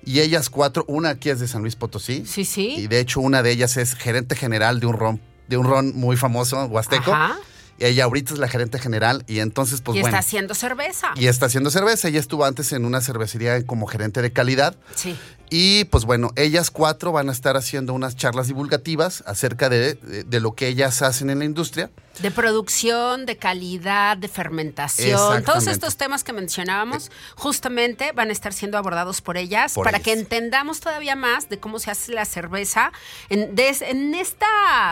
[0.05, 2.25] Y ellas cuatro, una aquí es de San Luis Potosí.
[2.27, 2.75] Sí, sí.
[2.79, 5.93] Y de hecho una de ellas es gerente general de un ron, de un ron
[5.95, 7.13] muy famoso, huasteco.
[7.13, 7.39] Ajá.
[7.81, 10.15] Y ella ahorita es la gerente general y entonces pues y bueno.
[10.15, 11.13] está haciendo cerveza.
[11.17, 12.09] y está haciendo cerveza.
[12.09, 14.77] Ella estuvo antes en una cervecería como gerente de calidad.
[14.95, 15.17] Sí.
[15.53, 20.23] Y pues bueno, ellas cuatro van a estar haciendo unas charlas divulgativas acerca de, de-
[20.25, 21.91] de lo que ellas hacen en la industria.
[22.21, 25.43] De producción, de calidad, de fermentación.
[25.43, 29.97] Todos estos temas que mencionábamos justamente van a estar siendo abordados por ellas Por para
[29.99, 30.05] ellas.
[30.05, 32.93] que entendamos todavía más de cómo se hace la cerveza
[33.29, 34.47] en, en esta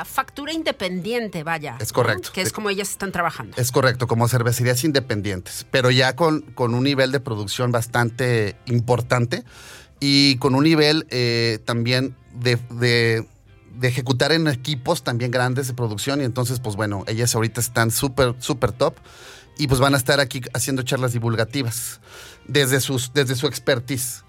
[0.07, 1.77] factura independiente, vaya.
[1.81, 1.94] Es ¿no?
[1.94, 2.31] correcto.
[2.33, 3.57] Que es como ellas están trabajando.
[3.57, 9.44] Es correcto, como cervecerías independientes, pero ya con, con un nivel de producción bastante importante
[10.01, 13.27] y con un nivel eh, también de, de-
[13.81, 18.35] ejecutar en equipos también grandes de producción y entonces pues bueno, ellas ahorita están súper,
[18.41, 18.95] súper top
[19.57, 22.01] y pues van a estar aquí haciendo charlas divulgativas
[22.47, 24.25] desde, sus, desde su expertise.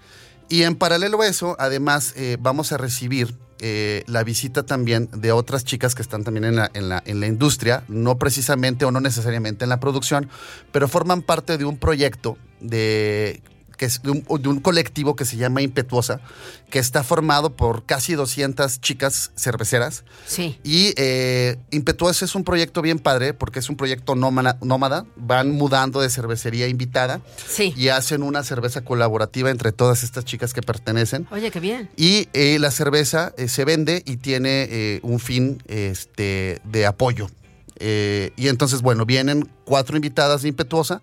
[0.48, 5.30] Y en paralelo a eso, además, eh, vamos a recibir eh, la visita también de
[5.30, 8.90] otras chicas que están también en la, en, la, en la industria, no precisamente o
[8.90, 10.28] no necesariamente en la producción,
[10.72, 13.42] pero forman parte de un proyecto de
[13.80, 16.20] que es de un, de un colectivo que se llama Impetuosa,
[16.68, 20.04] que está formado por casi 200 chicas cerveceras.
[20.26, 20.58] Sí.
[20.62, 25.06] Y eh, Impetuosa es un proyecto bien padre porque es un proyecto nómada, nómada.
[25.16, 27.72] Van mudando de cervecería invitada Sí.
[27.74, 31.26] y hacen una cerveza colaborativa entre todas estas chicas que pertenecen.
[31.30, 31.88] Oye, qué bien.
[31.96, 37.30] Y eh, la cerveza eh, se vende y tiene eh, un fin este, de apoyo.
[37.76, 41.00] Eh, y entonces, bueno, vienen cuatro invitadas de Impetuosa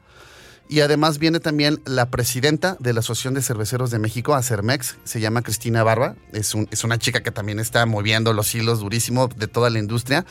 [0.69, 5.19] y además viene también la presidenta de la Asociación de Cerveceros de México, Acermex, se
[5.19, 6.15] llama Cristina Barba.
[6.33, 9.79] Es, un- es una chica que también está moviendo los hilos durísimo de toda la
[9.79, 10.25] industria.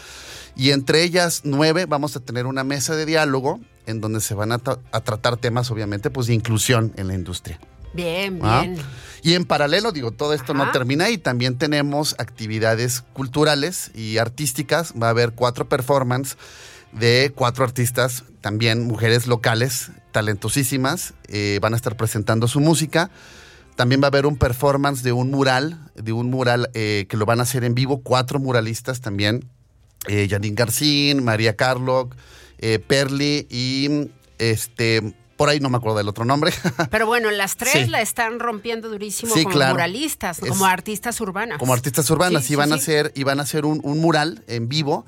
[0.54, 4.52] Y entre ellas nueve vamos a tener una mesa de diálogo en donde se van
[4.52, 7.58] a, tra- a tratar temas, obviamente, pues de inclusión en la industria.
[7.94, 8.60] Bien, ¿Ah?
[8.62, 8.76] bien.
[9.22, 14.92] Y en paralelo, digo, todo esto no termina y también tenemos actividades culturales y artísticas.
[15.00, 16.36] Va a haber cuatro performances
[16.98, 21.14] de cuatro artistas, también mujeres locales, talentosísimas.
[21.28, 23.10] eh, van a estar presentando su música.
[23.74, 27.26] También va a haber un performance de un mural, de un mural eh, que lo
[27.26, 29.48] van a hacer en vivo, cuatro muralistas también.
[30.08, 32.14] Eh, Janine Garcín, María Carlock,
[32.58, 36.52] eh, Perli y este, por ahí no me acuerdo del otro nombre.
[36.90, 37.86] Pero bueno, las tres Sí.
[37.90, 39.74] la están rompiendo durísimo Sí, como claro.
[39.74, 41.58] muralistas, Es- como artistas urbanas.
[41.58, 44.42] como artistas urbanas Sí, y van a hacer y van a hacer un, un mural
[44.46, 45.04] en vivo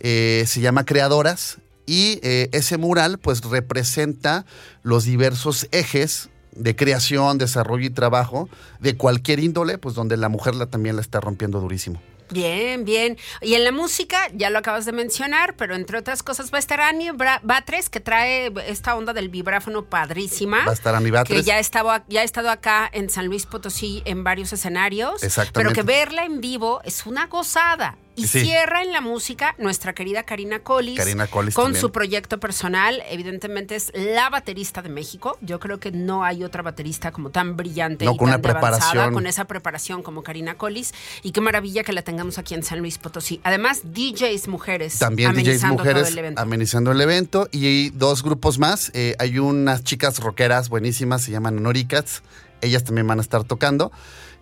[0.00, 4.44] eh, se llama creadoras y eh, ese mural pues representa
[4.82, 8.48] los diversos ejes de creación desarrollo y trabajo
[8.80, 13.16] de cualquier índole pues donde la mujer la también la está rompiendo durísimo Bien, bien.
[13.40, 16.58] Y en la música, ya lo acabas de mencionar, pero entre otras cosas va a
[16.58, 20.64] estar Annie Bra- Batres, que trae esta onda del vibráfono padrísima.
[20.64, 21.38] Va a estar Annie Batres.
[21.38, 25.22] Que ya, estaba, ya ha estado acá en San Luis Potosí en varios escenarios.
[25.22, 25.52] Exactamente.
[25.54, 27.96] Pero que verla en vivo es una gozada.
[28.16, 28.40] Y Sí.
[28.40, 30.96] cierra en la música nuestra querida Karina Collis.
[30.98, 31.80] Karina Collis Con también.
[31.80, 33.02] su proyecto personal.
[33.10, 35.36] Evidentemente es la baterista de México.
[35.40, 38.42] Yo creo que no hay otra baterista como tan brillante No, y con tan una
[38.42, 39.14] de avanzada, preparación.
[39.14, 40.92] con esa preparación como Karina Collis.
[41.22, 43.40] Y qué maravilla que la tengamos aquí en San Luis Potosí.
[43.44, 44.98] Además, DJs mujeres.
[44.98, 46.40] también DJs mujeres todo el evento.
[46.42, 51.62] amenizando el evento y dos grupos más Eh, hay unas chicas rockeras buenísimas se llaman
[51.62, 52.22] Noricats
[52.62, 53.92] ellas también van a estar tocando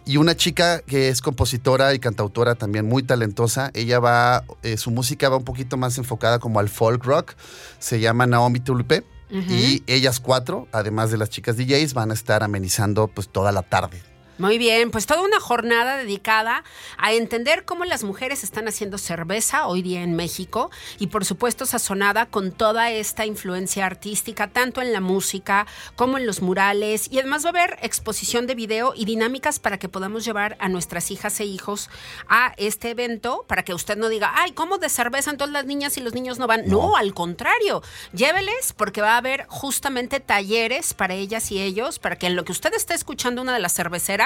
[0.06, 4.90] y una chica que es compositora y cantautora también muy talentosa ella va eh, su
[4.90, 7.34] música va un poquito más enfocada como al folk rock
[7.78, 12.44] se llama Naomi Tulpe y ellas cuatro además de las chicas DJs van a estar
[12.44, 16.64] amenizando pues toda la tarde Muy bien, pues toda una jornada dedicada
[16.98, 21.66] a entender cómo las mujeres están haciendo cerveza hoy día en México y por supuesto
[21.66, 27.20] sazonada con toda esta influencia artística, tanto en la música como en los murales y
[27.20, 31.12] además va a haber exposición de video y dinámicas para que podamos llevar a nuestras
[31.12, 31.88] hijas e hijos
[32.28, 35.96] a este evento para que usted no diga, ay, ¿cómo de cerveza entonces las niñas
[35.96, 36.66] y los niños no van?
[36.66, 42.16] No, al contrario, lléveles porque va a haber justamente talleres para ellas y ellos, para
[42.16, 44.23] que en lo que usted está escuchando una de las cerveceras,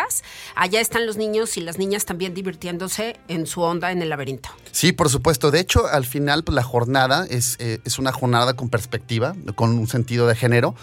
[0.55, 4.49] allá están los niños y las niñas también divirtiéndose en su onda en el laberinto.
[4.73, 5.51] Sí, por supuesto.
[5.51, 9.79] De hecho, al final, pues, la jornada es, eh, es una jornada con perspectiva, con
[9.79, 10.75] un sentido de género.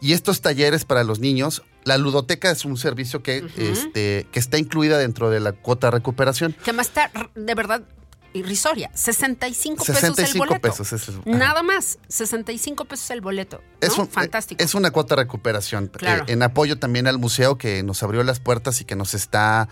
[0.00, 4.58] Y estos talleres para los niños, la ludoteca es un servicio que, este, que está
[4.58, 6.54] incluida dentro de la cuota de recuperación.
[6.64, 7.82] Que más está de verdad
[8.32, 10.60] irrisoria, 65 pesos el 65 boleto.
[10.68, 11.20] pesos es el-.
[11.38, 13.58] Nada más, 65 pesos el boleto.
[13.58, 13.86] ¿no?
[13.88, 14.62] Es un- Fantástico.
[14.62, 15.88] Es una cuota de recuperación.
[15.88, 16.24] Claro.
[16.26, 19.68] eh, en apoyo también al museo que nos abrió las puertas y que nos está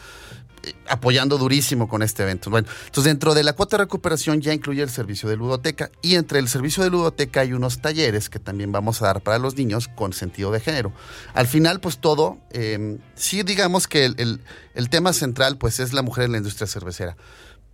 [0.65, 2.51] eh, apoyando durísimo con este evento.
[2.51, 6.17] Bueno, entonces dentro de la cuota de recuperación ya incluye el servicio de ludoteca y
[6.17, 9.55] entre el servicio de ludoteca hay unos talleres que también vamos a dar para los
[9.57, 10.93] niños con sentido de género.
[11.35, 14.41] Al final, pues todo, eh, sí digamos que el, el-
[14.75, 17.17] el tema central pues es la mujer en la industria cervecera.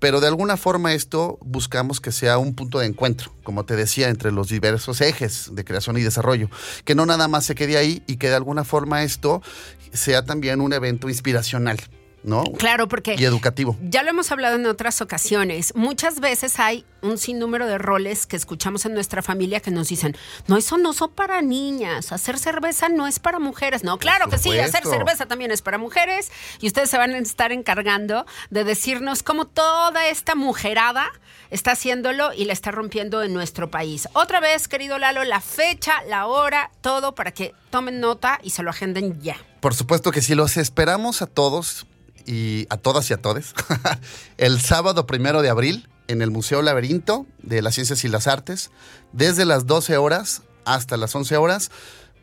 [0.05, 4.11] Pero de alguna forma esto buscamos que sea un punto de encuentro, como te decía,
[4.11, 6.51] entre los diversos ejes de creación y desarrollo.
[6.85, 9.41] Que no nada más se quede ahí y que de alguna forma esto
[9.95, 11.81] sea también un evento inspiracional,
[12.25, 12.45] ¿no?
[12.59, 13.77] Claro, porque Y educativo.
[13.83, 15.75] Ya lo hemos hablado en otras ocasiones.
[15.77, 20.17] Muchas veces hay un sinnúmero de roles que escuchamos en nuestra familia que nos dicen,
[20.47, 23.85] no, eso no son para niñas, hacer cerveza no es para mujeres.
[23.85, 27.19] No, claro que sí, hacer cerveza también es para mujeres y ustedes se van a
[27.19, 31.13] estar encargando de decirnos cómo toda esta mujerada
[31.51, 34.09] está haciéndolo y la está rompiendo en nuestro país.
[34.15, 38.63] Otra vez, querido Lalo, la fecha, la hora, todo para que tomen nota y se
[38.63, 39.37] lo agenden ya.
[39.61, 41.87] Por supuesto que sí, los esperamos a todos
[42.27, 43.55] y a todas y a todes
[44.39, 48.71] el sábado primero de abril en el Museo Laberinto de las Ciencias y las Artes,
[49.13, 51.71] desde las 12 horas hasta las 11 horas,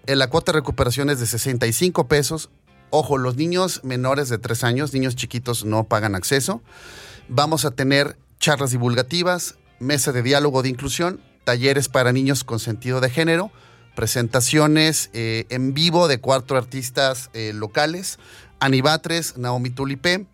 [0.08, 2.49] Eh, La cuota de recuperación es de 65 pesos.
[2.89, 6.62] Ojo, los niños menores de 3 años, niños chiquitos, no pagan acceso.
[7.30, 12.99] Vamos a tener charlas divulgativas, mesa de diálogo de inclusión, talleres para niños con sentido
[12.99, 13.52] de género,
[13.95, 18.18] presentaciones eh, en vivo de cuatro artistas eh, locales,
[18.62, 20.26] Anibatres, Naomi Tulipé,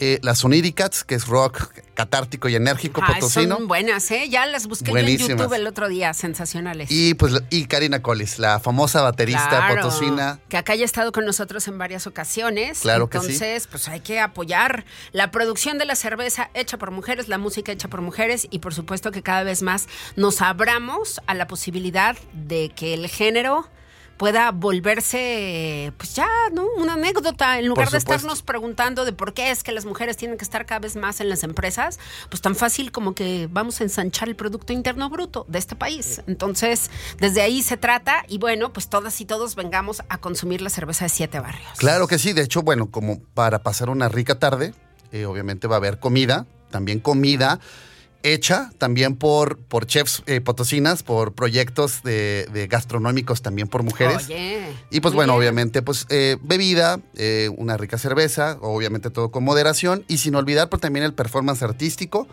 [0.00, 3.58] eh, las Sonidicats, que es rock catártico y enérgico Ay, potosino.
[3.58, 4.28] son buenas, ¿eh?
[4.28, 5.06] Ya las busqué yo en.
[5.16, 6.90] YouTube el otro día, sensacionales.
[6.90, 10.40] Y pues y Karina Collis, la famosa baterista Claro, potosina.
[10.48, 12.80] Que acá ya ha estado con nosotros en varias ocasiones.
[12.80, 13.26] Claro que sí.
[13.26, 17.70] Entonces, pues hay que apoyar la producción de la cerveza hecha por mujeres, la música
[17.70, 19.86] hecha por mujeres y por supuesto que cada vez más
[20.16, 23.68] nos abramos a la posibilidad de que el género
[24.16, 26.66] pueda volverse, pues ya, ¿no?
[26.76, 27.58] Una anécdota.
[27.58, 30.66] En lugar de estarnos preguntando de por qué es que las mujeres tienen que estar
[30.66, 31.98] cada vez más en las empresas,
[32.28, 36.22] pues tan fácil como que vamos a ensanchar el Producto Interno Bruto de este país.
[36.26, 40.70] Entonces, desde ahí se trata y bueno, pues todas y todos vengamos a consumir la
[40.70, 41.72] cerveza de siete barrios.
[41.76, 44.74] Claro que sí, de hecho, bueno, como para pasar una rica tarde,
[45.12, 47.60] eh, obviamente va a haber comida, también comida
[48.24, 54.28] hecha también por, por chefs eh, potosinas, por proyectos de, de gastronómicos también por mujeres.
[54.90, 55.38] Y pues muy bueno, bien.
[55.38, 60.68] obviamente, pues eh, bebida, eh, una rica cerveza, obviamente todo con moderación y sin olvidar
[60.70, 62.26] pues, también el performance artístico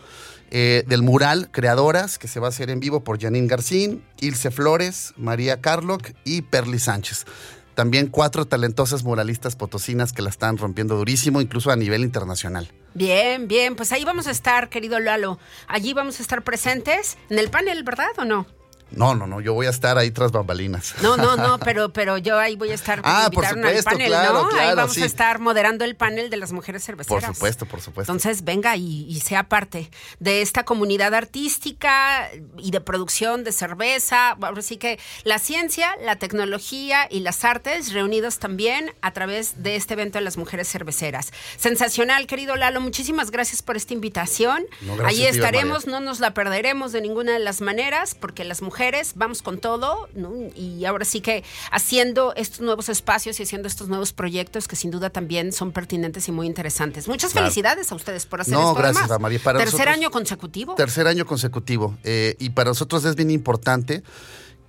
[0.50, 4.50] eh, del mural Creadoras que se va a hacer en vivo por Janine Garcín, Ilse
[4.50, 7.26] Flores, María Carlock y Perly Sánchez.
[7.74, 12.68] También cuatro talentosas muralistas potosinas que la están rompiendo durísimo, incluso a nivel internacional.
[12.94, 15.38] Bien, bien, pues ahí vamos a estar, querido Lalo.
[15.66, 18.46] Allí vamos a estar presentes en el panel, ¿verdad o no?
[18.94, 20.94] No, no, no, yo voy a estar ahí tras bambalinas.
[21.02, 23.00] No, no, no, pero, pero yo ahí voy a estar.
[23.04, 24.58] Ah, por supuesto, panel, claro, ¿no?
[24.58, 25.02] ahí vamos sí.
[25.02, 27.36] a estar moderando el panel de las mujeres Por cerveceras.
[27.36, 28.12] supuesto, por supuesto.
[28.12, 34.30] Entonces, venga y, y sea parte de esta comunidad artística y de producción de cerveza.
[34.30, 39.76] Ahora sí que la ciencia, la tecnología y las artes reunidos también a través de
[39.76, 41.32] este evento de las mujeres cerveceras.
[41.56, 42.80] Sensacional, querido Lalo.
[42.80, 44.64] Muchísimas gracias por esta invitación.
[44.82, 48.14] No, gracias Allí a ti, estaremos, no nos la perderemos de ninguna de las maneras,
[48.14, 48.81] porque las mujeres
[49.14, 50.32] vamos con todo, ¿no?
[50.54, 54.90] Y ahora sí que haciendo estos nuevos espacios y haciendo estos nuevos proyectos que sin
[54.90, 57.08] duda también son pertinentes y muy interesantes.
[57.08, 57.46] Muchas Claro.
[57.46, 58.74] felicidades a ustedes por hacer No, esto.
[58.74, 59.20] gracias, además.
[59.20, 59.38] María.
[59.42, 60.74] Para Tercer nosotros- año consecutivo.
[60.74, 61.96] Tercer año consecutivo.
[62.04, 64.02] eh, y para nosotros es bien importante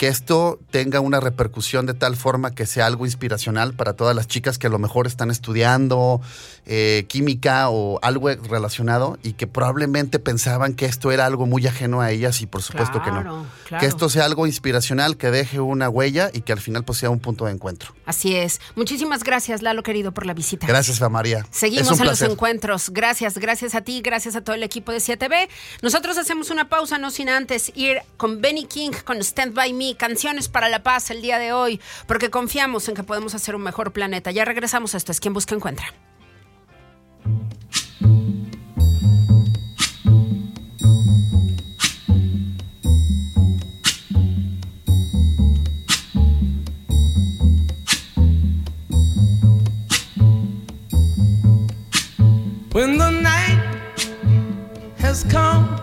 [0.04, 4.28] que esto tenga una repercusión de tal forma que sea algo inspiracional para todas las
[4.28, 6.20] chicas que a lo mejor están estudiando
[6.66, 12.02] eh, química o algo relacionado y que probablemente pensaban que esto era algo muy ajeno
[12.02, 13.48] a ellas y por supuesto que no.
[13.66, 13.80] claro.
[13.80, 17.10] Que esto sea algo inspiracional, que deje una huella y que al final pues sea
[17.10, 17.96] un punto de encuentro.
[18.06, 18.60] Así es.
[18.76, 20.68] Muchísimas gracias, Lalo, querido, por la visita.
[20.68, 21.46] Gracias, Fa María.
[21.50, 22.90] Seguimos en los encuentros.
[22.90, 25.48] Gracias, gracias a ti, gracias a todo el equipo de 7B.
[25.82, 29.93] Nosotros hacemos una pausa, no sin antes ir con Benny King, con Stand By Me,
[29.96, 33.64] canciones para la paz el día de hoy, porque confiamos en que podemos hacer un
[33.64, 34.32] mejor planeta.
[34.32, 35.94] Ya regresamos a esto, es quien busca encuentra.
[52.74, 53.60] When the night
[54.98, 55.83] has come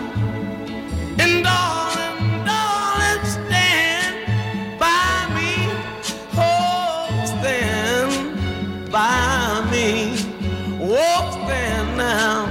[12.01, 12.50] Now.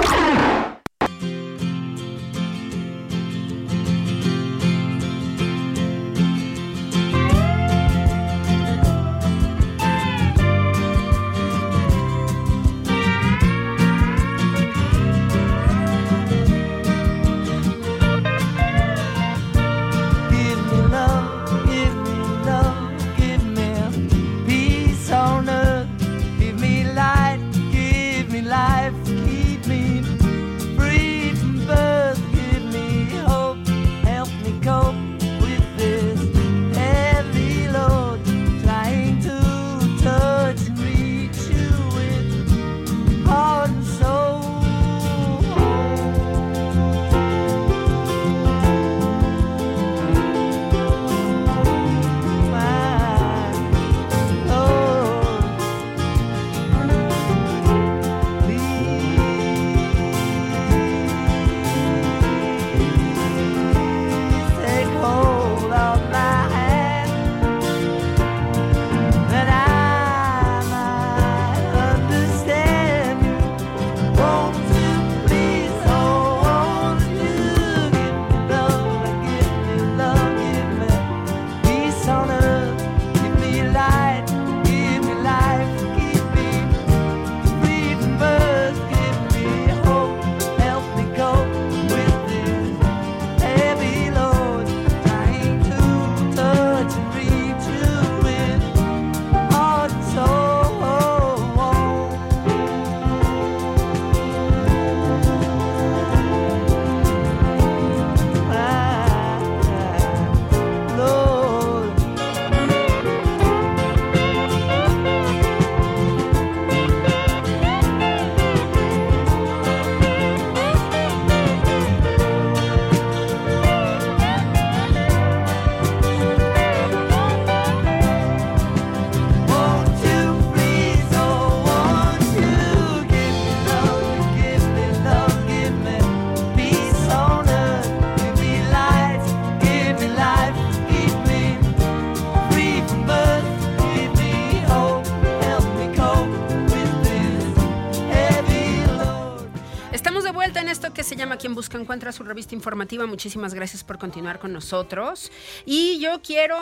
[152.01, 153.05] Encuentra, su revista informativa.
[153.05, 155.31] Muchísimas gracias por continuar con nosotros.
[155.67, 156.57] Y yo quiero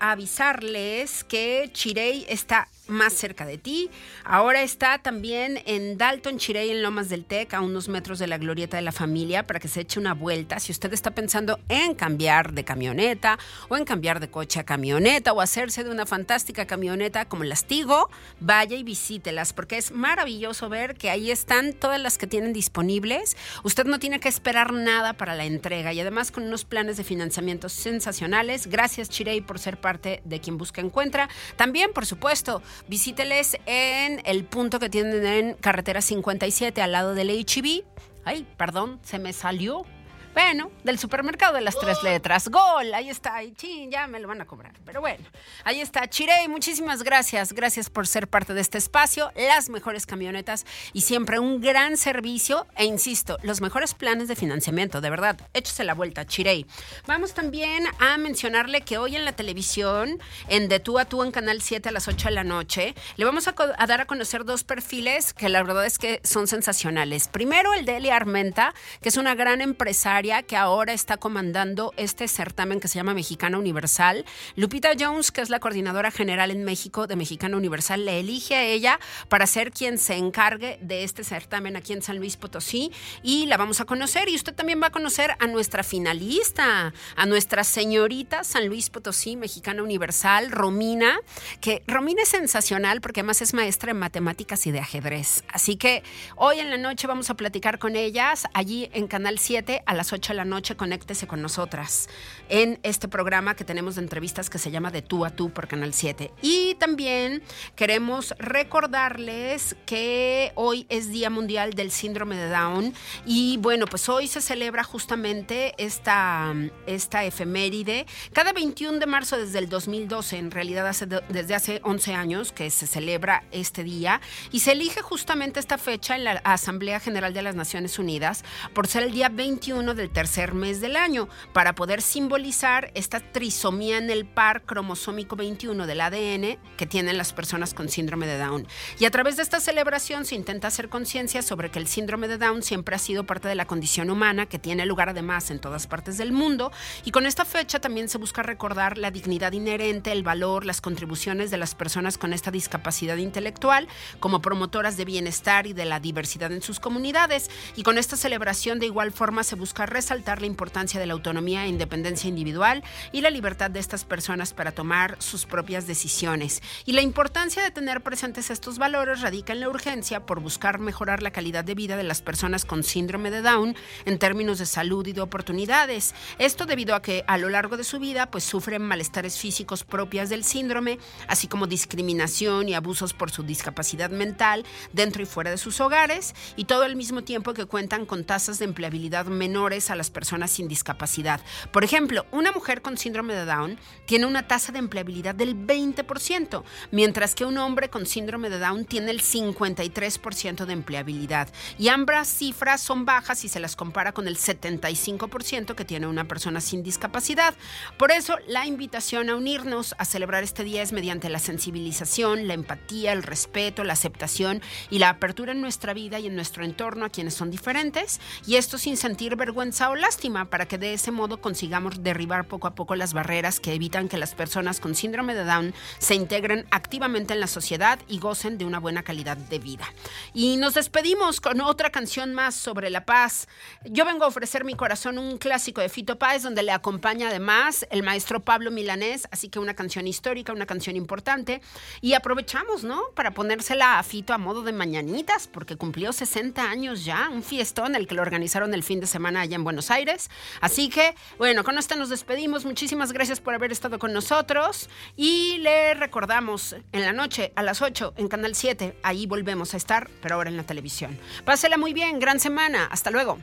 [0.00, 3.90] avisarles que Chirey está más cerca de ti.
[4.24, 8.38] Ahora está también en Dalton Chirey, en Lomas del Tec, a unos metros de la
[8.38, 10.60] Glorieta de la Familia, para que se eche una vuelta.
[10.60, 13.38] Si usted está pensando en cambiar de camioneta
[13.68, 17.64] o en cambiar de coche a camioneta o hacerse de una fantástica camioneta como las
[17.64, 18.10] Tigo,
[18.40, 23.36] vaya y visítelas, porque es maravilloso ver que ahí están todas las que tienen disponibles.
[23.62, 27.04] Usted no tiene que esperar nada para la entrega y además con unos planes de
[27.04, 28.66] financiamiento sensacionales.
[28.66, 31.28] Gracias Chirey por ser parte de quien busca encuentra.
[31.56, 37.30] También, por supuesto, visíteles en el punto que tienen en carretera 57 al lado del
[37.30, 37.84] HB.
[38.24, 39.84] Ay, perdón, se me salió.
[40.32, 42.48] Bueno, del supermercado de las tres letras.
[42.48, 43.34] Gol, ahí está.
[43.34, 44.72] Ay, chin, ya me lo van a cobrar.
[44.84, 45.24] Pero bueno,
[45.64, 46.08] ahí está.
[46.08, 47.52] Chirey, muchísimas gracias.
[47.52, 49.32] Gracias por ser parte de este espacio.
[49.34, 52.68] Las mejores camionetas y siempre un gran servicio.
[52.76, 55.00] E insisto, los mejores planes de financiamiento.
[55.00, 56.64] De verdad, échese la vuelta, Chirey.
[57.08, 61.32] Vamos también a mencionarle que hoy en la televisión, en De Tú a Tú en
[61.32, 64.44] Canal 7 a las 8 de la noche, le vamos a, a dar a conocer
[64.44, 67.26] dos perfiles que la verdad es que son sensacionales.
[67.26, 72.28] Primero, el de Eli Armenta, que es una gran empresaria que ahora está comandando este
[72.28, 74.26] certamen que se llama Mexicana Universal.
[74.54, 78.62] Lupita Jones, que es la coordinadora general en México de Mexicana Universal, le elige a
[78.62, 79.00] ella
[79.30, 82.92] para ser quien se encargue de este certamen aquí en San Luis Potosí
[83.22, 87.26] y la vamos a conocer y usted también va a conocer a nuestra finalista, a
[87.26, 91.18] nuestra señorita San Luis Potosí, Mexicana Universal, Romina,
[91.62, 95.44] que Romina es sensacional porque además es maestra en matemáticas y de ajedrez.
[95.48, 96.02] Así que
[96.36, 100.09] hoy en la noche vamos a platicar con ellas allí en Canal 7 a las
[100.10, 102.08] las 8 de la noche, conéctese con nosotras
[102.48, 105.68] en este programa que tenemos de entrevistas que se llama De tú a tú por
[105.68, 106.32] Canal 7.
[106.42, 107.42] Y también
[107.76, 112.92] queremos recordarles que hoy es Día Mundial del Síndrome de Down
[113.24, 116.52] y bueno, pues hoy se celebra justamente esta,
[116.86, 118.06] esta efeméride.
[118.32, 122.68] Cada 21 de marzo desde el 2012, en realidad de- desde hace 11 años que
[122.70, 127.42] se celebra este día y se elige justamente esta fecha en la Asamblea General de
[127.42, 128.44] las Naciones Unidas
[128.74, 133.98] por ser el día 21 del tercer mes del año, para poder simbolizar esta trisomía
[133.98, 138.66] en el par cromosómico 21 del ADN que tienen las personas con síndrome de Down.
[138.98, 142.38] Y a través de esta celebración se intenta hacer conciencia sobre que el síndrome de
[142.38, 145.86] Down siempre ha sido parte de la condición humana, que tiene lugar además en todas
[145.86, 146.72] partes del mundo,
[147.04, 151.50] y con esta fecha también se busca recordar la dignidad inherente, el valor, las contribuciones
[151.50, 153.86] de las personas con esta discapacidad intelectual
[154.18, 157.50] como promotoras de bienestar y de la diversidad en sus comunidades.
[157.76, 161.64] Y con esta celebración de igual forma se busca resaltar la importancia de la autonomía
[161.64, 162.82] e independencia individual
[163.12, 166.62] y la libertad de estas personas para tomar sus propias decisiones.
[166.86, 171.22] Y la importancia de tener presentes estos valores radica en la urgencia por buscar mejorar
[171.22, 175.06] la calidad de vida de las personas con síndrome de Down en términos de salud
[175.06, 176.14] y de oportunidades.
[176.38, 180.30] Esto debido a que a lo largo de su vida pues sufren malestares físicos propias
[180.30, 185.58] del síndrome, así como discriminación y abusos por su discapacidad mental dentro y fuera de
[185.58, 189.96] sus hogares y todo al mismo tiempo que cuentan con tasas de empleabilidad menores a
[189.96, 191.40] las personas sin discapacidad.
[191.72, 196.64] Por ejemplo, una mujer con síndrome de Down tiene una tasa de empleabilidad del 20%,
[196.90, 201.48] mientras que un hombre con síndrome de Down tiene el 53% de empleabilidad.
[201.78, 206.26] Y ambas cifras son bajas si se las compara con el 75% que tiene una
[206.26, 207.54] persona sin discapacidad.
[207.96, 212.54] Por eso, la invitación a unirnos a celebrar este día es mediante la sensibilización, la
[212.54, 214.60] empatía, el respeto, la aceptación
[214.90, 218.56] y la apertura en nuestra vida y en nuestro entorno a quienes son diferentes, y
[218.56, 222.74] esto sin sentir vergüenza o lástima, para que de ese modo consigamos derribar poco a
[222.74, 227.34] poco las barreras que evitan que las personas con síndrome de Down se integren activamente
[227.34, 229.86] en la sociedad y gocen de una buena calidad de vida.
[230.34, 233.46] Y nos despedimos con otra canción más sobre la paz.
[233.84, 237.86] Yo vengo a ofrecer mi corazón un clásico de Fito Páez, donde le acompaña además
[237.90, 241.62] el maestro Pablo Milanés, así que una canción histórica, una canción importante.
[242.00, 243.02] Y aprovechamos, ¿no?
[243.14, 247.94] Para ponérsela a Fito a modo de mañanitas, porque cumplió 60 años ya, un fiestón
[247.94, 250.28] el que lo organizaron el fin de semana allá en Buenos Aires.
[250.60, 252.64] Así que, bueno, con esto nos despedimos.
[252.64, 254.88] Muchísimas gracias por haber estado con nosotros.
[255.16, 258.96] Y le recordamos en la noche a las 8 en Canal 7.
[259.02, 261.18] Ahí volvemos a estar, pero ahora en la televisión.
[261.44, 262.86] Pásela muy bien, gran semana.
[262.86, 263.38] Hasta luego.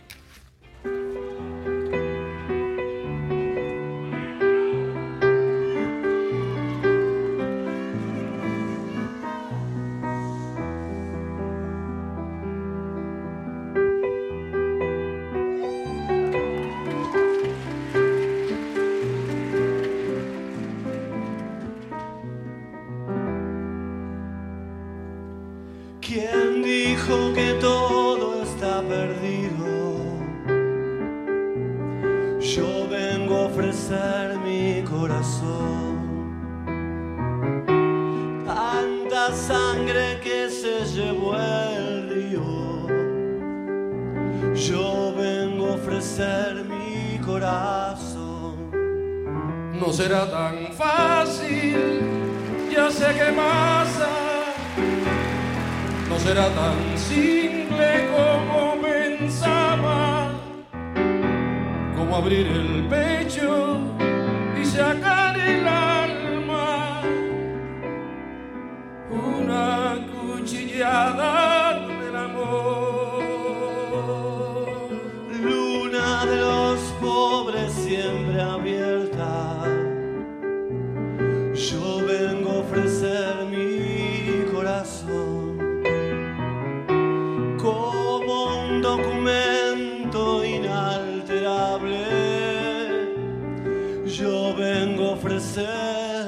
[94.08, 96.28] Yo vengo a ofrecer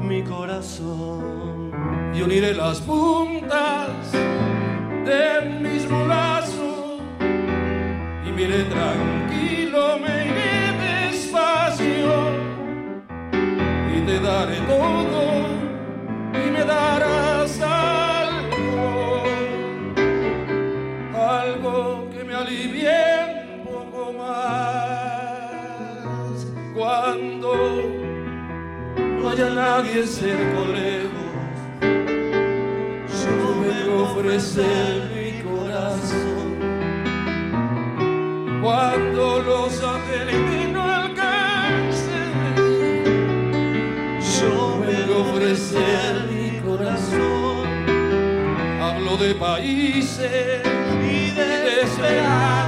[0.00, 1.72] mi corazón.
[2.14, 4.12] y uniré las puntas
[5.04, 7.00] del mismo lazo
[8.26, 12.14] y me iré tranquilo, me iré despacio
[13.96, 15.46] y te daré todo
[16.34, 17.27] y me darás
[29.28, 31.28] no haya nadie cerca o lejos.
[33.20, 36.48] Yo vengo a ofrecer mi corazón
[38.62, 42.32] cuando los satélites no alcancen,
[44.40, 47.66] yo vengo a ofrecer mi corazón.
[48.80, 50.62] Hablo de países
[51.02, 52.67] y de esperanzas.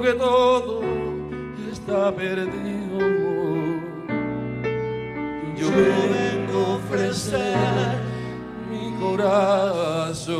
[0.00, 0.80] ¿Quién dijo que todo
[1.72, 2.98] está perdido?
[5.56, 7.98] Yo vengo a ofrecer
[8.70, 10.38] mi corazón.